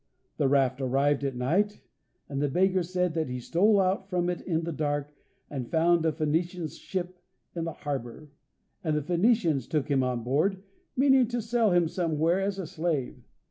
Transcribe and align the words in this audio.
The 0.37 0.47
raft 0.47 0.81
arrived 0.81 1.23
at 1.23 1.35
night, 1.35 1.79
and 2.27 2.41
the 2.41 2.49
beggar 2.49 2.81
said 2.81 3.13
that 3.13 3.29
he 3.29 3.39
stole 3.39 3.79
out 3.79 4.09
from 4.09 4.31
it 4.31 4.41
in 4.41 4.63
the 4.63 4.71
dark 4.71 5.13
and 5.47 5.69
found 5.69 6.07
a 6.07 6.11
Phoenician 6.11 6.65
ship 6.69 7.19
in 7.55 7.65
the 7.65 7.73
harbour, 7.73 8.31
and 8.83 8.97
the 8.97 9.03
Phoenicians 9.03 9.67
took 9.67 9.91
him 9.91 10.01
on 10.01 10.23
board, 10.23 10.63
meaning 10.97 11.27
to 11.27 11.39
sell 11.39 11.71
him 11.71 11.87
somewhere 11.87 12.41
as 12.41 12.57
a 12.57 12.65
slave. 12.65 13.21